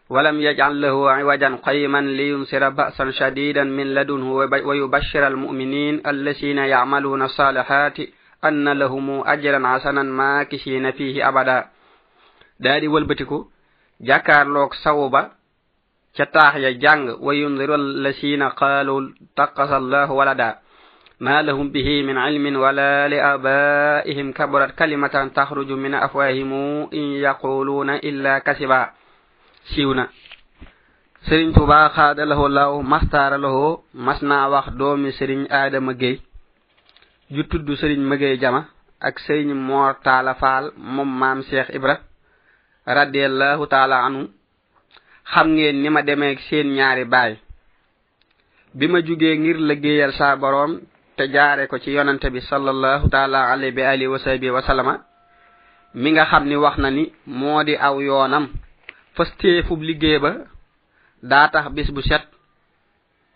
[0.10, 4.34] ولم يجعل له عوجا قيما لينصر بأسا شديدا من لدنه
[4.66, 7.98] ويبشر المؤمنين الذين يعملون الصالحات
[8.46, 11.66] أن لهم أجرا حسنا ماكثين فيه أبدا.
[12.60, 13.48] دادي والبتكو
[14.02, 15.32] جاكار لوك صوبا
[16.14, 20.56] شتاح يا جانغ وينذر الذين قالوا تقص الله ولدا.
[21.20, 26.54] ما لهم به من علم ولا لآبائهم كبرت كلمة تخرج من أفواههم
[26.94, 28.90] إن يقولون إلا كسبا
[29.74, 30.06] siwna.
[31.28, 36.18] Sëriñ tuba xaada laho law mastaara laho mas naa wax doomi sëriñ aadama géy
[37.34, 38.62] ju tudd sëriñ mëgéy jama
[39.08, 41.96] ak sëriñ moor taala faal moom maam cheikh ibra
[42.98, 44.22] radiallahu taala anu
[45.32, 47.34] xam ngeen ni ma demee seen ñaari baay.
[48.78, 50.72] Bi ma jugee ngir liggéeyal saa boroom
[51.18, 54.94] te jaare ko ci yonante bi sallallahu taala alayhi wa alihi wa sahbihi wa sallama
[56.02, 58.46] mi nga xam ni wax na ni moo di aw yoonam.
[59.16, 60.32] fas téefub liggéey ba
[61.24, 62.24] daa tax bis bu set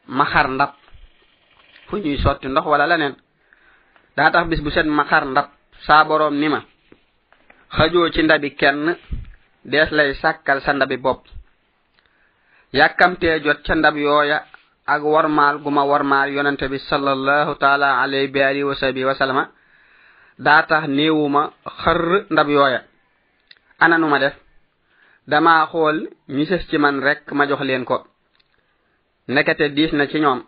[0.07, 0.71] ma xar ndab
[1.88, 3.15] fu ñuy sotti ndox wala leneen.
[4.17, 5.47] Daa tax bis bu set ma xar ndab.
[5.86, 6.61] Saa boroom ni ma
[7.76, 8.95] xajoo ci ndabi kenn
[9.65, 11.24] dees lay sàkkal sa ndabi bopp.
[12.74, 14.43] Yàkkamtee jot ca ndab yooya
[14.86, 19.15] ak warmaal gu ma warmaal yonente bi sallallahu taala alayhi bi alihi wa sahbi wa
[19.15, 19.49] sallama
[20.39, 21.51] daa tax néewuma
[21.84, 22.82] xër ndab yooya.
[23.80, 24.34] Ana nu ma def?
[25.28, 25.97] dama xool
[26.36, 27.97] ñu sës ci man rek ma jox leen ko.
[29.28, 30.41] Nekete diis na ci ñoom.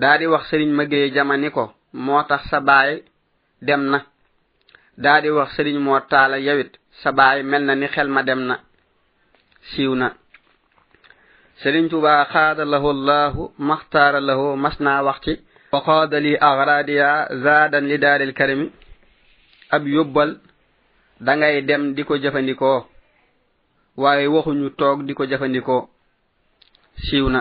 [0.00, 3.02] Daa di wax sëriñ mëggee jama ni ko moo tax sa baay
[3.66, 3.98] dem na.
[4.96, 6.72] Daa di wax sëriñ moo taala yawit
[7.02, 8.56] sa baay mel na ni xel ma dem na.
[9.70, 10.08] Siiw na.
[11.62, 15.32] Sëriñ tuba xaada lahu llahu maxtaara lahu mas naa wax ci
[15.72, 17.10] wa qaada li agradiya
[17.44, 18.66] zaadan li daaril karimi.
[19.70, 20.30] Ab yóbbal
[21.20, 22.80] da ngay dem di ko jëfandikoo.
[24.02, 25.82] waaye waxuñu toog di ko jafandikoo
[27.06, 27.40] siiw na.